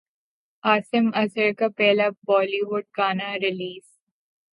[0.63, 3.85] عاصم اظہر کا پہلا بولی وڈ گانا ریلیز